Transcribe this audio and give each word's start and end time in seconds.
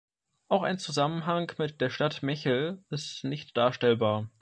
Auch 0.47 0.63
ein 0.63 0.79
Zusammenhang 0.79 1.51
mit 1.59 1.79
der 1.79 1.91
Stadt 1.91 2.23
Mechel 2.23 2.83
ist 2.89 3.23
nicht 3.23 3.55
darstellbar. 3.55 4.31